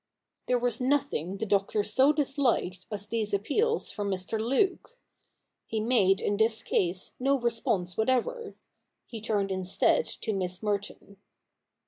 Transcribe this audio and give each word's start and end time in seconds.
There 0.47 0.59
w^as 0.59 0.81
nothing 0.81 1.37
the 1.37 1.45
Doctor 1.45 1.83
so 1.83 2.11
disliked 2.11 2.87
as 2.89 3.05
these 3.05 3.35
appeals 3.35 3.91
from 3.91 4.09
Mr. 4.09 4.39
Luke. 4.39 4.97
He 5.67 5.79
made 5.79 6.21
in 6.21 6.37
this 6.37 6.63
case 6.63 7.13
no 7.19 7.37
response 7.37 7.97
whatever. 7.97 8.55
He 9.05 9.21
turned 9.21 9.51
instead 9.51 10.05
to 10.07 10.33
Miss 10.33 10.63
Merton. 10.63 11.17